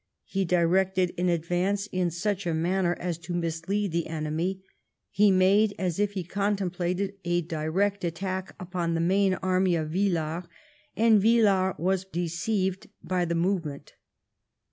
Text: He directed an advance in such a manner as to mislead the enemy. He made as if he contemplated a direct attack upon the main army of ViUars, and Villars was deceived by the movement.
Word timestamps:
He 0.25 0.45
directed 0.45 1.13
an 1.19 1.29
advance 1.29 1.85
in 1.91 2.09
such 2.09 2.47
a 2.47 2.55
manner 2.55 2.97
as 2.99 3.19
to 3.19 3.35
mislead 3.35 3.91
the 3.91 4.07
enemy. 4.07 4.63
He 5.11 5.29
made 5.29 5.75
as 5.77 5.99
if 5.99 6.13
he 6.13 6.23
contemplated 6.23 7.17
a 7.23 7.41
direct 7.41 8.03
attack 8.03 8.55
upon 8.59 8.95
the 8.95 8.99
main 8.99 9.35
army 9.35 9.75
of 9.75 9.89
ViUars, 9.89 10.47
and 10.97 11.21
Villars 11.21 11.75
was 11.77 12.03
deceived 12.05 12.89
by 13.03 13.25
the 13.25 13.35
movement. 13.35 13.93